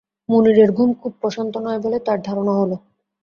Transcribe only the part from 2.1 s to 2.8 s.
ধারণা হল।